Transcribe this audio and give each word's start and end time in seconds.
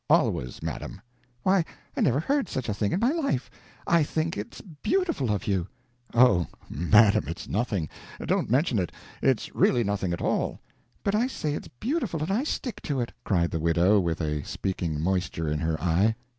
"Always, 0.09 0.63
madam." 0.63 0.99
"Why, 1.43 1.63
I 1.95 2.01
never 2.01 2.19
heard 2.19 2.49
such 2.49 2.67
a 2.67 2.73
thing 2.73 2.91
in 2.91 2.99
my 2.99 3.11
life! 3.11 3.51
I 3.85 4.01
think 4.01 4.35
it's 4.35 4.59
beautiful 4.59 5.29
of 5.29 5.45
you." 5.45 5.67
"Oh, 6.15 6.47
madam, 6.71 7.25
it's 7.27 7.47
nothing, 7.47 7.87
don't 8.25 8.49
mention 8.49 8.79
it, 8.79 8.91
it's 9.21 9.53
really 9.53 9.83
nothing 9.83 10.11
at 10.11 10.19
all." 10.19 10.59
"But 11.03 11.13
I 11.13 11.27
say 11.27 11.53
it's 11.53 11.67
beautiful, 11.79 12.23
and 12.23 12.31
I 12.31 12.43
stick 12.45 12.81
to 12.81 12.99
it!" 12.99 13.11
cried 13.23 13.51
the 13.51 13.59
widow, 13.59 13.99
with 13.99 14.21
a 14.21 14.43
speaking 14.43 14.99
moisture 14.99 15.47
in 15.47 15.59
her 15.59 15.79
eye. 15.79 16.15